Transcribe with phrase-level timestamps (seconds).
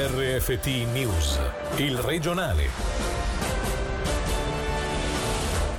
[0.00, 1.40] RFT News,
[1.78, 2.68] il regionale.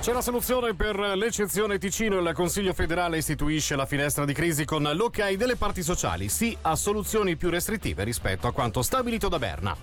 [0.01, 2.19] C'è la soluzione per l'eccezione Ticino.
[2.19, 6.27] Il Consiglio federale istituisce la finestra di crisi con l'ok delle parti sociali.
[6.27, 9.73] Sì a soluzioni più restrittive rispetto a quanto stabilito da Berna.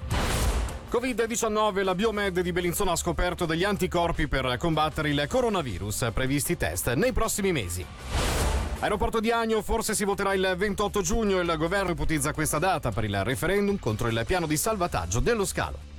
[0.93, 6.11] Covid-19, la Biomed di Bellinzona ha scoperto degli anticorpi per combattere il coronavirus.
[6.13, 7.87] Previsti test nei prossimi mesi.
[8.79, 11.41] Aeroporto di Agno, forse si voterà il 28 giugno.
[11.41, 15.96] Il governo ipotizza questa data per il referendum contro il piano di salvataggio dello scalo.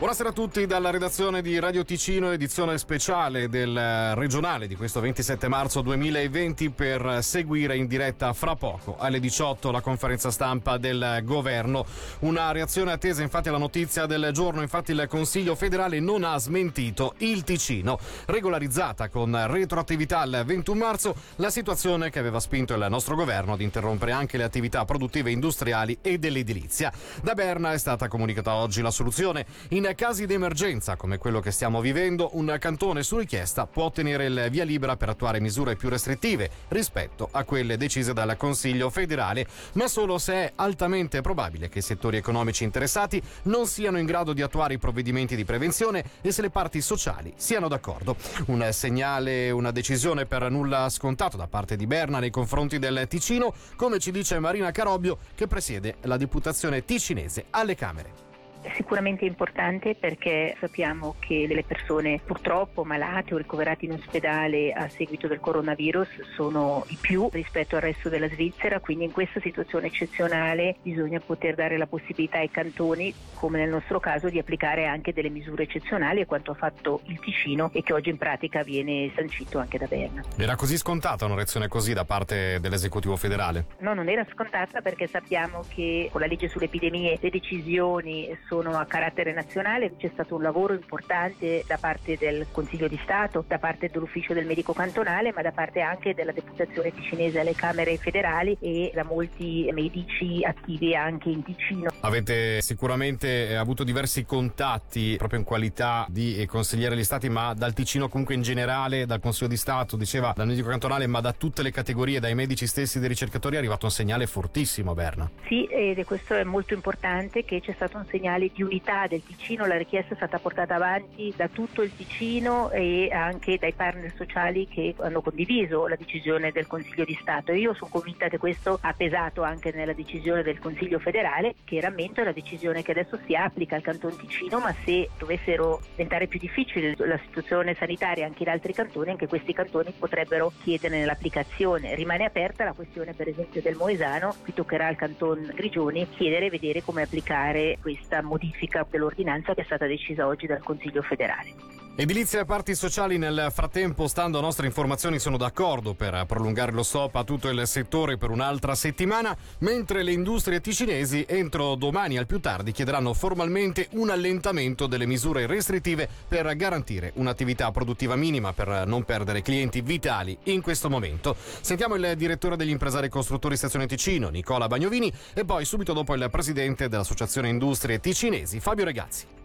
[0.00, 5.46] Buonasera a tutti dalla redazione di Radio Ticino, edizione speciale del regionale di questo 27
[5.46, 11.84] marzo 2020 per seguire in diretta fra poco alle 18 la conferenza stampa del governo.
[12.20, 17.12] Una reazione attesa infatti alla notizia del giorno, infatti il Consiglio federale non ha smentito
[17.18, 23.16] il Ticino, regolarizzata con retroattività al 21 marzo la situazione che aveva spinto il nostro
[23.16, 26.90] governo ad interrompere anche le attività produttive industriali e dell'edilizia.
[27.22, 29.44] Da Berna è stata comunicata oggi la soluzione.
[29.68, 34.26] In casi di emergenza come quello che stiamo vivendo, un cantone su richiesta può ottenere
[34.26, 39.46] il via libera per attuare misure più restrittive rispetto a quelle decise dal Consiglio federale,
[39.74, 44.32] ma solo se è altamente probabile che i settori economici interessati non siano in grado
[44.32, 48.16] di attuare i provvedimenti di prevenzione e se le parti sociali siano d'accordo.
[48.46, 53.54] Un segnale, una decisione per nulla scontato da parte di Berna nei confronti del Ticino,
[53.76, 58.29] come ci dice Marina Carobbio che presiede la Diputazione ticinese alle Camere
[58.74, 65.26] sicuramente importante perché sappiamo che le persone purtroppo malate o ricoverate in ospedale a seguito
[65.26, 70.76] del coronavirus sono i più rispetto al resto della Svizzera, quindi in questa situazione eccezionale
[70.82, 75.30] bisogna poter dare la possibilità ai cantoni, come nel nostro caso, di applicare anche delle
[75.30, 79.78] misure eccezionali, quanto ha fatto il Ticino e che oggi in pratica viene sancito anche
[79.78, 80.22] da Berna.
[80.36, 83.66] Era così scontata una reazione così da parte dell'esecutivo federale?
[83.78, 88.76] No, non era scontata perché sappiamo che con la legge sulle epidemie le decisioni sono
[88.76, 93.60] a carattere nazionale, c'è stato un lavoro importante da parte del Consiglio di Stato, da
[93.60, 98.56] parte dell'Ufficio del Medico Cantonale, ma da parte anche della Deputazione Ticinese alle Camere federali
[98.58, 101.90] e da molti medici attivi anche in Ticino.
[102.00, 108.08] Avete sicuramente avuto diversi contatti proprio in qualità di consigliere agli Stati, ma dal Ticino
[108.08, 111.70] comunque in generale, dal Consiglio di Stato, diceva dal medico cantonale, ma da tutte le
[111.70, 115.30] categorie, dai medici stessi dai ricercatori è arrivato un segnale fortissimo, Berna.
[115.46, 119.66] Sì, ed questo è molto importante che c'è stato un segnale di unità del Ticino,
[119.66, 124.66] la richiesta è stata portata avanti da tutto il Ticino e anche dai partner sociali
[124.66, 127.52] che hanno condiviso la decisione del Consiglio di Stato.
[127.52, 132.20] Io sono convinta che questo ha pesato anche nella decisione del Consiglio federale, che rammento
[132.20, 136.38] è la decisione che adesso si applica al Canton Ticino, ma se dovessero diventare più
[136.38, 141.94] difficile la situazione sanitaria anche in altri cantoni, anche questi cantoni potrebbero chiedere l'applicazione.
[141.94, 146.50] Rimane aperta la questione per esempio del Moesano, qui toccherà al Canton Grigioni chiedere e
[146.50, 151.52] vedere come applicare questa modifica dell'ordinanza che è stata decisa oggi dal Consiglio federale.
[152.00, 156.82] Edilizia e parti sociali nel frattempo, stando a nostre informazioni, sono d'accordo per prolungare lo
[156.82, 162.24] stop a tutto il settore per un'altra settimana, mentre le industrie ticinesi entro domani al
[162.24, 168.84] più tardi chiederanno formalmente un allentamento delle misure restrittive per garantire un'attività produttiva minima per
[168.86, 171.36] non perdere clienti vitali in questo momento.
[171.60, 176.28] Sentiamo il direttore degli impresari costruttori Stazione Ticino, Nicola Bagnovini, e poi subito dopo il
[176.30, 179.39] presidente dell'Associazione Industrie Ticinesi, Fabio Regazzi.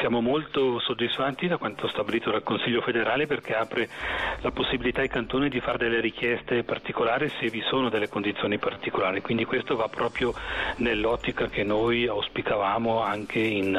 [0.00, 3.88] Siamo molto soddisfatti da quanto stabilito dal Consiglio federale perché apre
[4.40, 9.22] la possibilità ai cantoni di fare delle richieste particolari se vi sono delle condizioni particolari,
[9.22, 10.34] quindi questo va proprio
[10.76, 13.72] nell'ottica che noi auspicavamo anche in,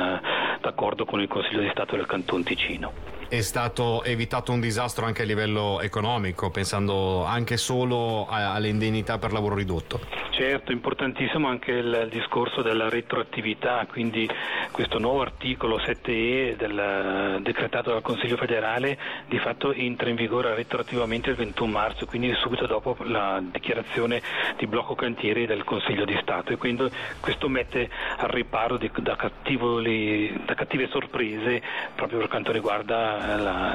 [0.59, 5.21] d'accordo con il Consiglio di Stato del Canton Ticino è stato evitato un disastro anche
[5.21, 10.01] a livello economico, pensando anche solo alle indennità per lavoro ridotto.
[10.31, 14.29] Certo, importantissimo anche il, il discorso della retroattività, quindi
[14.71, 18.97] questo nuovo articolo 7E del, decretato dal Consiglio federale
[19.27, 24.21] di fatto entra in vigore retroattivamente il 21 marzo, quindi subito dopo la dichiarazione
[24.57, 26.89] di blocco cantieri del Consiglio di Stato e quindi
[27.21, 31.61] questo mette al riparo di, da, cattivoli, da cattive sorprese
[31.95, 33.20] proprio per quanto riguarda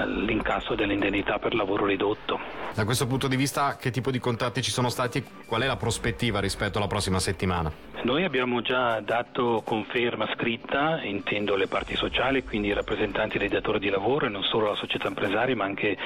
[0.07, 2.39] l'incasso dell'indennità per lavoro ridotto.
[2.75, 5.67] Da questo punto di vista che tipo di contatti ci sono stati e qual è
[5.67, 7.96] la prospettiva rispetto alla prossima settimana?
[8.07, 13.81] Noi abbiamo già dato conferma scritta, intendo le parti sociali, quindi i rappresentanti dei datori
[13.81, 15.97] di lavoro e non solo la società impresaria ma anche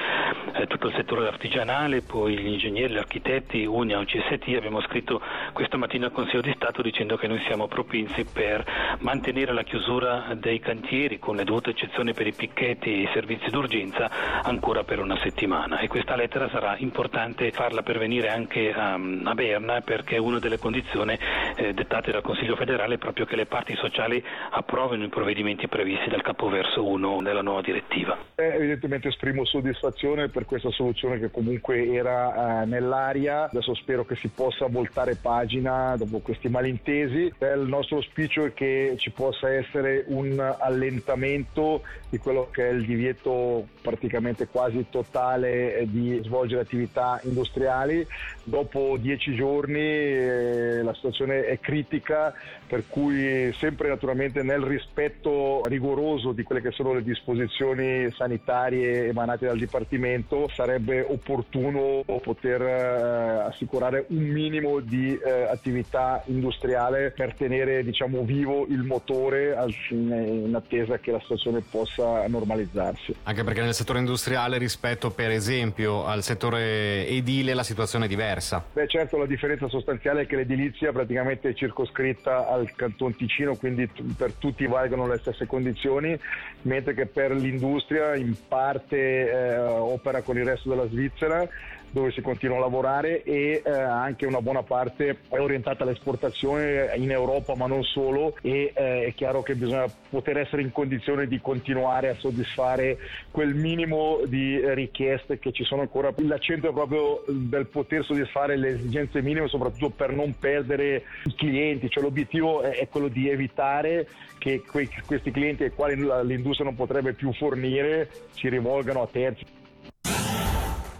[0.53, 5.21] eh, tutto il settore artigianale, poi gli ingegneri, gli architetti, UNIA, UCST, abbiamo scritto
[5.53, 10.33] questa mattina al Consiglio di Stato dicendo che noi siamo propensi per mantenere la chiusura
[10.33, 14.97] dei cantieri con le dovute eccezioni per i picchetti e i servizi d'urgenza ancora per
[14.97, 15.77] una settimana.
[15.77, 21.15] E questa lettera sarà importante farla pervenire anche a, a Berna perché una delle condizioni
[21.57, 26.21] eh, dettate dal Consiglio federale proprio che le parti sociali approvino i provvedimenti previsti dal
[26.21, 28.17] capoverso 1 della nuova direttiva.
[28.35, 34.15] Eh, evidentemente esprimo soddisfazione per questa soluzione che comunque era eh, nell'aria, adesso spero che
[34.15, 37.33] si possa voltare pagina dopo questi malintesi.
[37.37, 42.71] Eh, il nostro auspicio è che ci possa essere un allentamento di quello che è
[42.71, 48.05] il divieto praticamente quasi totale di svolgere attività industriali.
[48.43, 52.33] Dopo dieci giorni eh, la situazione è critica, crítica
[52.71, 59.45] per cui sempre naturalmente nel rispetto rigoroso di quelle che sono le disposizioni sanitarie emanate
[59.45, 67.83] dal Dipartimento sarebbe opportuno poter eh, assicurare un minimo di eh, attività industriale per tenere
[67.83, 69.53] diciamo, vivo il motore
[69.89, 73.13] in attesa che la situazione possa normalizzarsi.
[73.23, 78.63] Anche perché nel settore industriale rispetto per esempio al settore edile la situazione è diversa.
[78.71, 83.89] Beh certo la differenza sostanziale è che l'edilizia praticamente è circoscritta al Canton Ticino, quindi
[84.17, 86.17] per tutti valgono le stesse condizioni,
[86.63, 88.97] mentre che per l'industria in parte
[89.31, 91.47] eh, opera con il resto della Svizzera
[91.91, 97.11] dove si continua a lavorare e eh, anche una buona parte è orientata all'esportazione in
[97.11, 101.39] Europa ma non solo e eh, è chiaro che bisogna poter essere in condizione di
[101.41, 102.97] continuare a soddisfare
[103.29, 106.13] quel minimo di richieste che ci sono ancora.
[106.17, 111.89] L'accento è proprio del poter soddisfare le esigenze minime soprattutto per non perdere i clienti,
[111.89, 114.07] cioè l'obiettivo è, quello di evitare
[114.37, 119.45] che que- questi clienti ai quali l'industria non potrebbe più fornire ci rivolgano a terzi.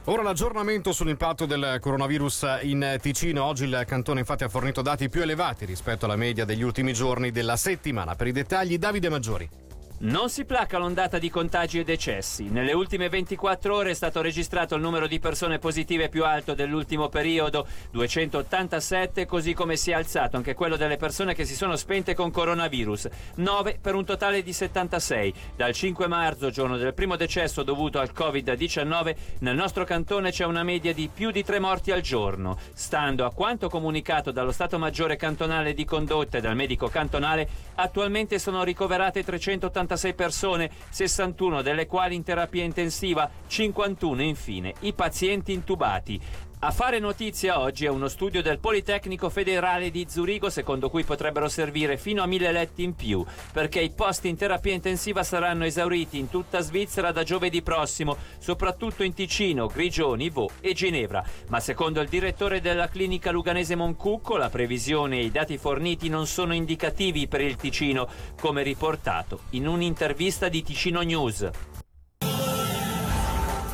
[0.06, 3.44] Ora l'aggiornamento sull'impatto del coronavirus in Ticino.
[3.44, 7.30] Oggi il cantone infatti ha fornito dati più elevati rispetto alla media degli ultimi giorni
[7.30, 8.16] della settimana.
[8.16, 9.71] Per i dettagli Davide Maggiori.
[10.04, 12.50] Non si placa l'ondata di contagi e decessi.
[12.50, 17.08] Nelle ultime 24 ore è stato registrato il numero di persone positive più alto dell'ultimo
[17.08, 22.16] periodo, 287, così come si è alzato anche quello delle persone che si sono spente
[22.16, 25.34] con coronavirus, 9 per un totale di 76.
[25.56, 30.64] Dal 5 marzo, giorno del primo decesso dovuto al Covid-19, nel nostro cantone c'è una
[30.64, 32.58] media di più di 3 morti al giorno.
[32.74, 38.40] Stando a quanto comunicato dallo Stato Maggiore Cantonale di Condotta e dal medico cantonale, attualmente
[38.40, 45.52] sono ricoverate 380 56 persone, 61 delle quali in terapia intensiva, 51 infine i pazienti
[45.52, 46.20] intubati.
[46.64, 51.50] A fare notizia oggi è uno studio del Politecnico Federale di Zurigo secondo cui potrebbero
[51.50, 56.20] servire fino a mille letti in più perché i posti in terapia intensiva saranno esauriti
[56.20, 61.26] in tutta Svizzera da giovedì prossimo, soprattutto in Ticino, Grigioni, Vaud e Ginevra.
[61.48, 66.28] Ma secondo il direttore della clinica luganese Moncucco la previsione e i dati forniti non
[66.28, 68.08] sono indicativi per il Ticino,
[68.40, 71.50] come riportato in un'intervista di Ticino News.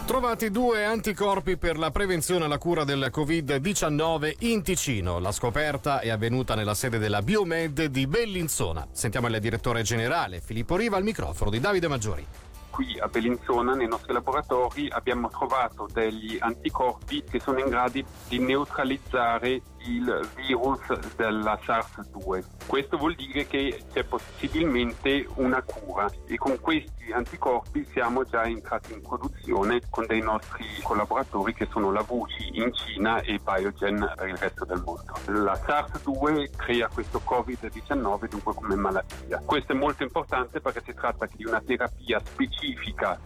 [0.08, 5.20] Trovati due anticorpi per la prevenzione e la cura del Covid-19 in Ticino.
[5.20, 8.88] La scoperta è avvenuta nella sede della Biomed di Bellinzona.
[8.94, 12.26] Sentiamo il direttore generale Filippo Riva al microfono di Davide Maggiori
[12.78, 18.38] qui a Bellinzona nei nostri laboratori abbiamo trovato degli anticorpi che sono in grado di
[18.38, 22.44] neutralizzare il virus della SARS-2.
[22.68, 28.94] Questo vuol dire che c'è possibilmente una cura e con questi anticorpi siamo già entrati
[28.94, 34.28] in produzione con dei nostri collaboratori che sono la VUCI in Cina e Biogen per
[34.28, 35.14] il resto del mondo.
[35.44, 39.42] La SARS-2 crea questo Covid-19 dunque come malattia.
[39.46, 42.67] Questo è molto importante perché si tratta di una terapia specifica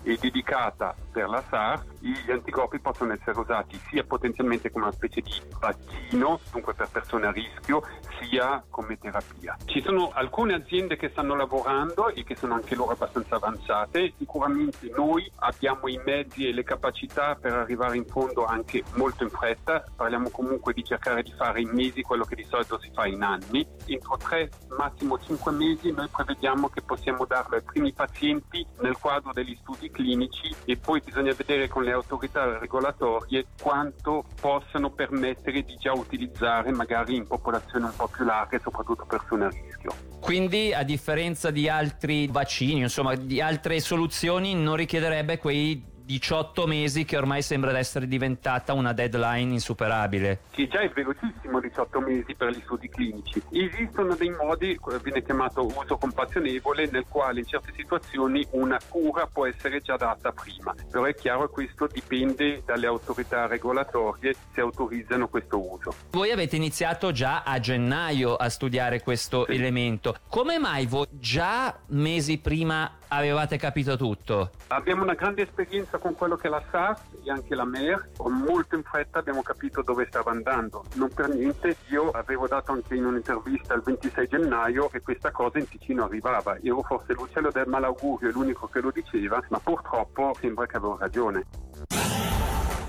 [0.04, 1.91] e dedicata per la SARS.
[2.02, 7.28] Gli anticorpi possono essere usati sia potenzialmente come una specie di vaccino dunque per persone
[7.28, 7.84] a rischio,
[8.20, 9.56] sia come terapia.
[9.66, 14.14] Ci sono alcune aziende che stanno lavorando e che sono anche loro abbastanza avanzate.
[14.18, 19.30] Sicuramente noi abbiamo i mezzi e le capacità per arrivare in fondo anche molto in
[19.30, 19.84] fretta.
[19.96, 23.22] Parliamo comunque di cercare di fare in mesi quello che di solito si fa in
[23.22, 23.68] anni.
[23.86, 29.32] Entro tre, massimo cinque mesi noi prevediamo che possiamo darlo ai primi pazienti nel quadro
[29.34, 35.76] degli studi clinici e poi bisogna vedere con le autorità regolatorie quanto possano permettere di
[35.78, 39.94] già utilizzare magari in popolazioni un po' più larghe, soprattutto persone a rischio.
[40.20, 47.06] Quindi a differenza di altri vaccini, insomma di altre soluzioni, non richiederebbe quei 18 mesi
[47.06, 50.42] che ormai sembra essere diventata una deadline insuperabile.
[50.52, 53.42] Che già è velocissimo 18 mesi per gli studi clinici.
[53.52, 59.46] Esistono dei modi, viene chiamato uso compassionevole, nel quale in certe situazioni una cura può
[59.46, 60.74] essere già data prima.
[60.90, 65.94] Però è chiaro che questo dipende dalle autorità regolatorie se autorizzano questo uso.
[66.12, 69.54] Voi avete iniziato già a gennaio a studiare questo sì.
[69.54, 70.16] elemento.
[70.28, 74.52] Come mai voi già mesi prima avevate capito tutto?
[74.68, 78.10] Abbiamo una grande esperienza con quello che è la SARS e anche la MER.
[78.20, 80.84] Molto in fretta abbiamo capito dove stava andando.
[80.96, 85.60] Non per niente io avevo dato anche in un'intervista il 26 gennaio che questa cosa
[85.60, 86.58] in Ticino arrivava.
[86.62, 91.46] Ero forse l'uccello del malaugurio, l'unico che lo diceva, ma purtroppo sembra che avevo ragione.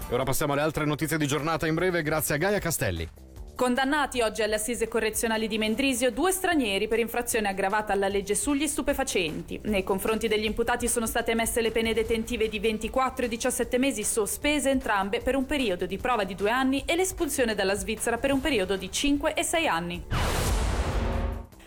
[0.09, 3.32] E ora passiamo alle altre notizie di giornata in breve grazie a Gaia Castelli.
[3.55, 8.67] Condannati oggi alle assise correzionali di Mendrisio due stranieri per infrazione aggravata alla legge sugli
[8.67, 9.61] stupefacenti.
[9.65, 14.05] Nei confronti degli imputati sono state emesse le pene detentive di 24 e 17 mesi
[14.05, 18.33] sospese entrambe per un periodo di prova di due anni e l'espulsione dalla Svizzera per
[18.33, 20.42] un periodo di 5 e 6 anni.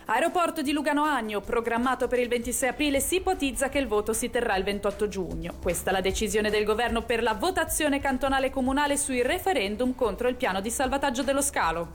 [0.08, 4.30] Aeroporto di Lugano Agno, programmato per il 26 aprile, si ipotizza che il voto si
[4.30, 5.54] terrà il 28 giugno.
[5.60, 10.36] Questa è la decisione del governo per la votazione cantonale comunale sui referendum contro il
[10.36, 11.90] piano di salvataggio dello scalo.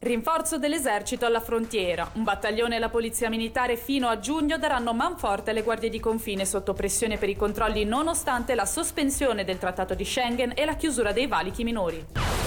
[0.00, 2.10] Rinforzo dell'esercito alla frontiera.
[2.14, 6.44] Un battaglione e la polizia militare fino a giugno daranno manforte alle guardie di confine
[6.44, 11.12] sotto pressione per i controlli nonostante la sospensione del trattato di Schengen e la chiusura
[11.12, 12.41] dei valichi minori.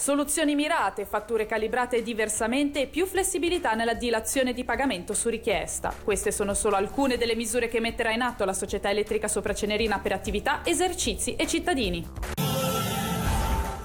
[0.00, 5.92] Soluzioni mirate, fatture calibrate diversamente e più flessibilità nella dilazione di pagamento su richiesta.
[6.02, 10.12] Queste sono solo alcune delle misure che metterà in atto la società elettrica Sopracenerina per
[10.12, 12.39] attività, esercizi e cittadini.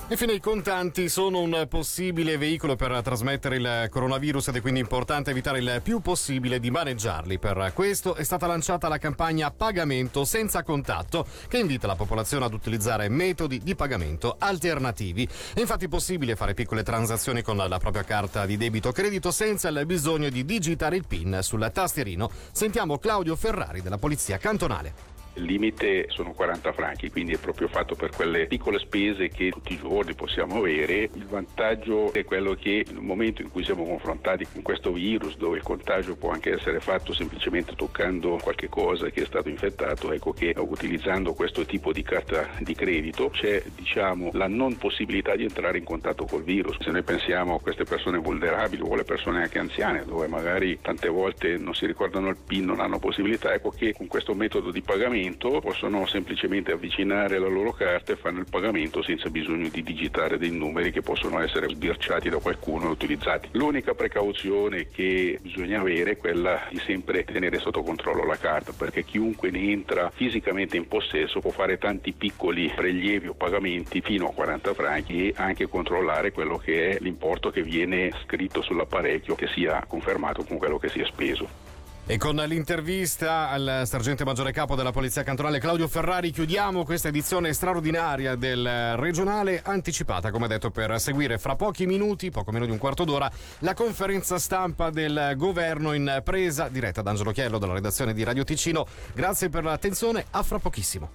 [0.07, 5.31] Infine i contanti sono un possibile veicolo per trasmettere il coronavirus ed è quindi importante
[5.31, 7.39] evitare il più possibile di maneggiarli.
[7.39, 12.53] Per questo è stata lanciata la campagna Pagamento senza contatto che invita la popolazione ad
[12.53, 15.27] utilizzare metodi di pagamento alternativi.
[15.55, 19.69] È infatti possibile fare piccole transazioni con la propria carta di debito o credito senza
[19.69, 22.29] il bisogno di digitare il PIN sul tastierino.
[22.51, 25.14] Sentiamo Claudio Ferrari della Polizia Cantonale.
[25.38, 29.74] Il limite sono 40 franchi, quindi è proprio fatto per quelle piccole spese che tutti
[29.74, 31.10] i giorni possiamo avere.
[31.13, 35.58] Il vantaggio è quello che nel momento in cui siamo confrontati con questo virus, dove
[35.58, 40.32] il contagio può anche essere fatto semplicemente toccando qualche cosa che è stato infettato, ecco
[40.32, 45.77] che utilizzando questo tipo di carta di credito c'è diciamo, la non possibilità di entrare
[45.77, 46.77] in contatto col virus.
[46.80, 51.10] Se noi pensiamo a queste persone vulnerabili o alle persone anche anziane, dove magari tante
[51.10, 54.82] volte non si ricordano il PIN, non hanno possibilità, ecco che con questo metodo di
[54.82, 59.82] pagamento pagamento possono semplicemente avvicinare la loro carta e fare il pagamento senza bisogno di
[59.82, 63.50] digitare dei numeri che possono essere sbirciati da qualcuno e utilizzati.
[63.53, 69.03] L'unica precauzione che bisogna avere è quella di sempre tenere sotto controllo la carta perché
[69.03, 74.34] chiunque ne entra fisicamente in possesso può fare tanti piccoli prelievi o pagamenti fino a
[74.34, 79.84] 40 franchi e anche controllare quello che è l'importo che viene scritto sull'apparecchio che sia
[79.88, 81.64] confermato con quello che si è speso.
[82.07, 87.51] E con l'intervista al sergente maggiore capo della Polizia Cantonale Claudio Ferrari chiudiamo questa edizione
[87.51, 92.77] straordinaria del regionale anticipata, come detto, per seguire fra pochi minuti, poco meno di un
[92.77, 93.27] quarto d'ora,
[93.59, 98.43] la conferenza stampa del governo in presa diretta da Angelo Chiello della redazione di Radio
[98.43, 98.85] Ticino.
[99.15, 101.09] Grazie per l'attenzione, a fra pochissimo.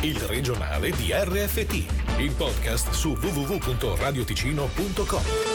[0.00, 5.47] Il regionale di RFT, il podcast su www.radioticino.com.